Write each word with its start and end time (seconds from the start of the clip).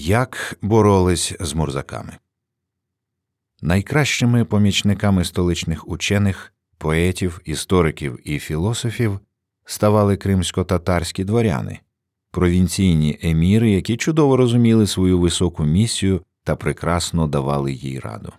Як 0.00 0.58
боролись 0.62 1.34
з 1.40 1.54
мурзаками? 1.54 2.16
Найкращими 3.62 4.44
помічниками 4.44 5.24
столичних 5.24 5.88
учених, 5.88 6.52
поетів, 6.76 7.40
істориків 7.44 8.18
і 8.24 8.38
філософів 8.38 9.20
ставали 9.64 10.16
кримсько-татарські 10.16 11.24
дворяни, 11.24 11.78
провінційні 12.30 13.18
еміри, 13.22 13.70
які 13.70 13.96
чудово 13.96 14.36
розуміли 14.36 14.86
свою 14.86 15.18
високу 15.18 15.64
місію 15.64 16.20
та 16.44 16.56
прекрасно 16.56 17.26
давали 17.26 17.72
їй 17.72 18.00
раду. 18.00 18.32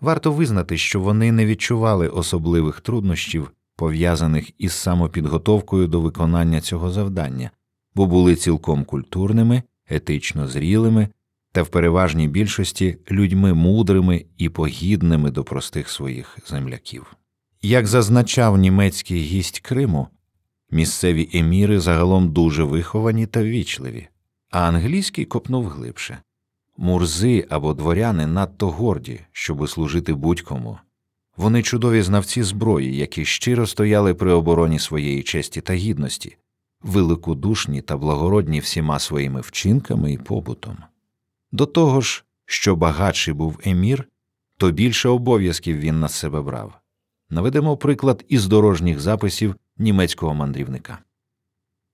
Варто 0.00 0.32
визнати, 0.32 0.78
що 0.78 1.00
вони 1.00 1.32
не 1.32 1.46
відчували 1.46 2.08
особливих 2.08 2.80
труднощів, 2.80 3.52
пов'язаних 3.76 4.50
із 4.58 4.72
самопідготовкою 4.72 5.86
до 5.86 6.00
виконання 6.00 6.60
цього 6.60 6.90
завдання, 6.90 7.50
бо 7.94 8.06
були 8.06 8.36
цілком 8.36 8.84
культурними, 8.84 9.62
етично 9.94 10.48
зрілими 10.48 11.08
та 11.52 11.62
в 11.62 11.68
переважній 11.68 12.28
більшості 12.28 12.98
людьми 13.10 13.54
мудрими 13.54 14.24
і 14.38 14.48
погідними 14.48 15.30
до 15.30 15.44
простих 15.44 15.88
своїх 15.88 16.38
земляків. 16.46 17.16
Як 17.62 17.86
зазначав 17.86 18.58
німецький 18.58 19.22
гість 19.22 19.60
Криму, 19.60 20.08
місцеві 20.70 21.30
еміри 21.32 21.80
загалом 21.80 22.32
дуже 22.32 22.64
виховані 22.64 23.26
та 23.26 23.42
ввічливі, 23.42 24.08
а 24.50 24.60
англійський 24.60 25.24
копнув 25.24 25.68
глибше. 25.68 26.18
Мурзи 26.76 27.46
або 27.50 27.74
дворяни 27.74 28.26
надто 28.26 28.70
горді, 28.70 29.20
щоби 29.32 29.68
служити 29.68 30.14
будь-кому. 30.14 30.78
Вони 31.36 31.62
чудові 31.62 32.02
знавці 32.02 32.42
зброї, 32.42 32.96
які 32.96 33.24
щиро 33.24 33.66
стояли 33.66 34.14
при 34.14 34.32
обороні 34.32 34.78
своєї 34.78 35.22
честі 35.22 35.60
та 35.60 35.74
гідності, 35.74 36.36
великодушні 36.82 37.82
та 37.82 37.96
благородні 37.96 38.60
всіма 38.60 38.98
своїми 38.98 39.40
вчинками 39.40 40.12
і 40.12 40.18
побутом. 40.18 40.76
До 41.52 41.66
того 41.66 42.00
ж, 42.00 42.24
що 42.46 42.76
багатший 42.76 43.34
був 43.34 43.60
емір, 43.64 44.08
то 44.56 44.70
більше 44.70 45.08
обов'язків 45.08 45.76
він 45.76 46.00
на 46.00 46.08
себе 46.08 46.42
брав. 46.42 46.72
Наведемо 47.30 47.76
приклад 47.76 48.24
із 48.28 48.46
дорожніх 48.46 49.00
записів 49.00 49.54
німецького 49.78 50.34
мандрівника. 50.34 50.98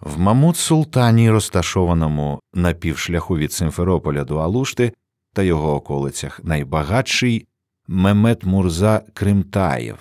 В 0.00 0.18
Мамут 0.18 0.56
Султані, 0.56 1.30
розташованому 1.30 2.40
на 2.54 2.72
півшляху 2.72 3.36
від 3.36 3.52
Симферополя 3.52 4.24
до 4.24 4.36
Алушти 4.36 4.92
та 5.32 5.42
його 5.42 5.74
околицях, 5.74 6.40
найбагатший 6.44 7.46
Мемет 7.86 8.44
Мурза 8.44 9.02
Кримтаєв. 9.14 9.98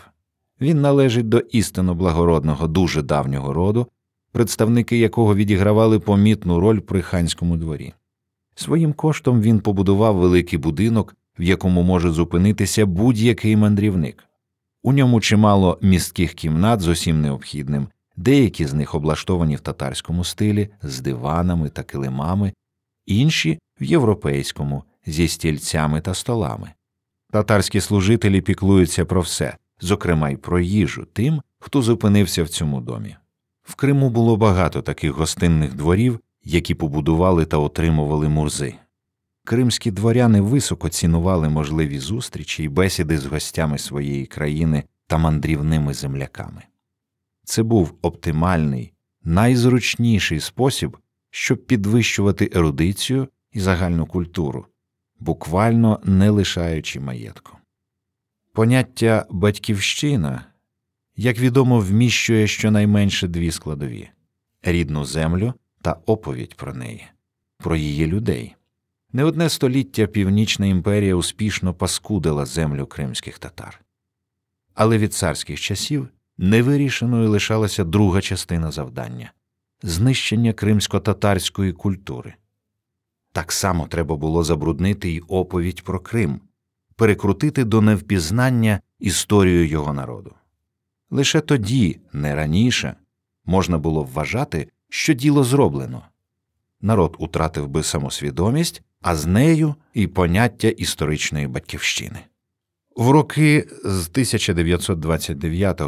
Він 0.61 0.81
належить 0.81 1.29
до 1.29 1.39
істинно 1.39 1.95
благородного, 1.95 2.67
дуже 2.67 3.01
давнього 3.01 3.53
роду, 3.53 3.87
представники 4.31 4.97
якого 4.97 5.35
відігравали 5.35 5.99
помітну 5.99 6.59
роль 6.59 6.79
при 6.79 7.01
ханському 7.01 7.57
дворі. 7.57 7.93
Своїм 8.55 8.93
коштом 8.93 9.41
він 9.41 9.59
побудував 9.59 10.15
великий 10.15 10.59
будинок, 10.59 11.15
в 11.39 11.43
якому 11.43 11.83
може 11.83 12.11
зупинитися 12.11 12.85
будь-який 12.85 13.55
мандрівник. 13.55 14.23
У 14.83 14.93
ньому 14.93 15.21
чимало 15.21 15.77
містких 15.81 16.33
кімнат 16.33 16.81
з 16.81 16.87
усім 16.87 17.21
необхідним, 17.21 17.87
деякі 18.17 18.65
з 18.65 18.73
них 18.73 18.95
облаштовані 18.95 19.55
в 19.55 19.59
татарському 19.59 20.23
стилі 20.23 20.69
з 20.81 20.99
диванами 20.99 21.69
та 21.69 21.83
килимами, 21.83 22.53
інші 23.05 23.59
в 23.81 23.83
європейському 23.83 24.83
зі 25.05 25.27
стільцями 25.27 26.01
та 26.01 26.13
столами. 26.13 26.71
Татарські 27.31 27.81
служителі 27.81 28.41
піклуються 28.41 29.05
про 29.05 29.21
все, 29.21 29.57
зокрема 29.81 30.29
й 30.29 30.37
про 30.37 30.59
їжу 30.59 31.07
тим, 31.13 31.41
хто 31.59 31.81
зупинився 31.81 32.43
в 32.43 32.49
цьому 32.49 32.81
домі. 32.81 33.15
В 33.69 33.75
Криму 33.75 34.09
було 34.09 34.37
багато 34.37 34.81
таких 34.81 35.11
гостинних 35.11 35.73
дворів, 35.73 36.19
які 36.43 36.75
побудували 36.75 37.45
та 37.45 37.57
отримували 37.57 38.29
мурзи. 38.29 38.75
Кримські 39.45 39.91
дворяни 39.91 40.41
високо 40.41 40.89
цінували 40.89 41.49
можливі 41.49 41.99
зустрічі 41.99 42.63
й 42.63 42.67
бесіди 42.67 43.17
з 43.17 43.25
гостями 43.25 43.77
своєї 43.77 44.25
країни 44.25 44.83
та 45.07 45.17
мандрівними 45.17 45.93
земляками. 45.93 46.63
Це 47.43 47.63
був 47.63 47.93
оптимальний, 48.01 48.93
найзручніший 49.23 50.39
спосіб, 50.39 50.97
щоб 51.29 51.65
підвищувати 51.65 52.51
ерудицію 52.55 53.27
і 53.51 53.59
загальну 53.59 54.05
культуру, 54.05 54.65
буквально 55.19 55.99
не 56.03 56.29
лишаючи 56.29 56.99
маєтку. 56.99 57.57
Поняття 58.53 59.25
батьківщина, 59.29 60.45
як 61.19 61.39
відомо, 61.39 61.79
вміщує 61.79 62.47
щонайменше 62.47 63.27
дві 63.27 63.51
складові 63.51 64.09
рідну 64.63 65.05
землю 65.05 65.53
та 65.81 65.97
оповідь 66.05 66.55
про 66.55 66.73
неї, 66.73 67.07
про 67.57 67.75
її 67.75 68.07
людей. 68.07 68.55
Не 69.13 69.23
одне 69.23 69.49
століття 69.49 70.07
Північна 70.07 70.65
імперія 70.65 71.15
успішно 71.15 71.73
паскудила 71.73 72.45
землю 72.45 72.85
кримських 72.85 73.39
татар. 73.39 73.81
Але 74.73 74.97
від 74.97 75.13
царських 75.13 75.59
часів 75.59 76.07
невирішеною 76.37 77.29
лишалася 77.29 77.83
друга 77.83 78.21
частина 78.21 78.71
завдання 78.71 79.31
знищення 79.81 80.53
кримсько-татарської 80.53 81.73
культури. 81.73 82.33
Так 83.31 83.51
само 83.51 83.87
треба 83.87 84.15
було 84.15 84.43
забруднити 84.43 85.09
й 85.09 85.23
оповідь 85.27 85.81
про 85.81 85.99
Крим, 85.99 86.39
перекрутити 86.95 87.63
до 87.63 87.81
невпізнання 87.81 88.79
історію 88.99 89.67
його 89.67 89.93
народу. 89.93 90.35
Лише 91.11 91.41
тоді, 91.41 91.99
не 92.13 92.35
раніше, 92.35 92.95
можна 93.45 93.77
було 93.77 94.03
вважати, 94.03 94.67
що 94.89 95.13
діло 95.13 95.43
зроблено. 95.43 96.03
Народ 96.81 97.15
утратив 97.19 97.67
би 97.67 97.83
самосвідомість, 97.83 98.81
а 99.01 99.15
з 99.15 99.25
нею 99.25 99.75
і 99.93 100.07
поняття 100.07 100.67
історичної 100.67 101.47
батьківщини. 101.47 102.19
В 102.95 103.09
роки 103.09 103.67
з 103.83 104.07
1929 104.07 105.81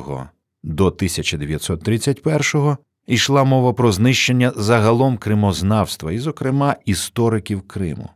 до 0.64 0.86
1931 0.86 2.78
йшла 3.08 3.44
мова 3.44 3.74
про 3.74 3.92
знищення 3.92 4.54
загалом 4.56 5.18
кримознавства 5.18 6.12
і, 6.12 6.20
зокрема, 6.20 6.76
істориків 6.86 7.62
Криму. 7.62 8.10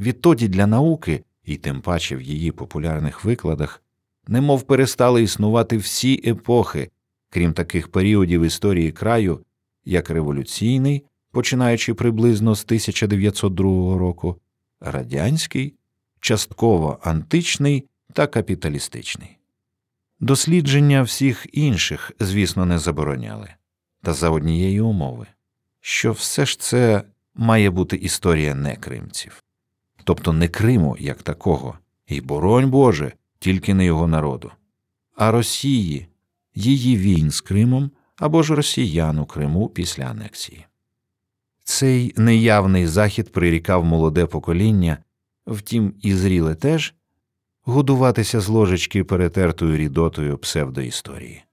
Відтоді 0.00 0.48
для 0.48 0.66
науки, 0.66 1.24
і 1.44 1.56
тим 1.56 1.80
паче 1.80 2.16
в 2.16 2.22
її 2.22 2.52
популярних 2.52 3.24
викладах, 3.24 3.81
немов 4.28 4.62
перестали 4.62 5.22
існувати 5.22 5.76
всі 5.76 6.22
епохи, 6.26 6.90
крім 7.30 7.52
таких 7.52 7.88
періодів 7.88 8.42
історії 8.42 8.92
краю, 8.92 9.40
як 9.84 10.10
революційний, 10.10 11.04
починаючи 11.30 11.94
приблизно 11.94 12.54
з 12.54 12.64
1902 12.64 13.98
року, 13.98 14.36
радянський, 14.80 15.74
частково 16.20 16.98
античний 17.02 17.88
та 18.12 18.26
капіталістичний. 18.26 19.38
Дослідження 20.20 21.02
всіх 21.02 21.46
інших, 21.52 22.12
звісно, 22.20 22.66
не 22.66 22.78
забороняли, 22.78 23.48
та 24.02 24.12
за 24.12 24.30
однієї 24.30 24.80
умови, 24.80 25.26
що 25.80 26.12
все 26.12 26.46
ж 26.46 26.60
це 26.60 27.02
має 27.34 27.70
бути 27.70 27.96
історія 27.96 28.54
не 28.54 28.76
кримців, 28.76 29.42
тобто 30.04 30.32
не 30.32 30.48
Криму 30.48 30.96
як 30.98 31.22
такого, 31.22 31.78
і 32.06 32.20
боронь 32.20 32.70
Боже, 32.70 33.12
тільки 33.42 33.74
не 33.74 33.84
його 33.84 34.06
народу, 34.06 34.50
а 35.16 35.30
Росії, 35.30 36.06
її 36.54 36.96
війн 36.96 37.30
з 37.30 37.40
Кримом 37.40 37.90
або 38.16 38.42
ж 38.42 38.54
росіян 38.54 39.18
у 39.18 39.26
Криму 39.26 39.68
після 39.68 40.04
анексії. 40.04 40.66
Цей 41.64 42.14
неявний 42.16 42.86
захід 42.86 43.32
прирікав 43.32 43.84
молоде 43.84 44.26
покоління, 44.26 44.98
втім 45.46 45.94
і 46.02 46.14
зріле 46.14 46.54
теж 46.54 46.94
годуватися 47.64 48.40
з 48.40 48.48
ложечки 48.48 49.04
перетертою 49.04 49.76
рідотою 49.76 50.38
псевдоісторії, 50.38 51.44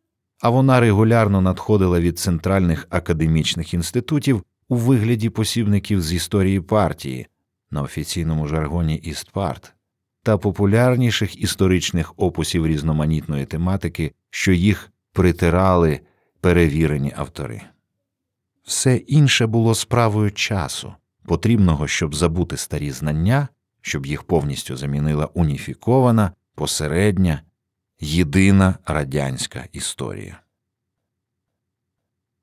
а 0.42 0.50
вона 0.50 0.80
регулярно 0.80 1.42
надходила 1.42 2.00
від 2.00 2.20
центральних 2.20 2.88
академічних 2.90 3.74
інститутів 3.74 4.44
у 4.68 4.76
вигляді 4.76 5.30
посібників 5.30 6.02
з 6.02 6.14
історії 6.14 6.62
партії 6.62 7.28
на 7.72 7.82
офіційному 7.82 8.48
жаргоні 8.48 8.96
Істпарт 8.96 9.74
та 10.24 10.38
популярніших 10.38 11.42
історичних 11.42 12.14
опусів 12.18 12.68
різноманітної 12.68 13.46
тематики, 13.46 14.12
що 14.30 14.52
їх 14.52 14.92
притирали 15.14 16.00
перевірені 16.42 17.14
автори. 17.16 17.62
Все 18.64 18.96
інше 18.96 19.48
було 19.48 19.76
справою 19.76 20.32
часу, 20.32 20.94
потрібного, 21.26 21.88
щоб 21.88 22.16
забути 22.16 22.58
старі 22.58 22.92
знання, 22.92 23.48
щоб 23.82 24.06
їх 24.06 24.24
повністю 24.24 24.78
замінила 24.78 25.26
уніфікована, 25.26 26.32
посередня, 26.56 27.42
єдина 28.00 28.78
радянська 28.86 29.66
історія. 29.72 30.42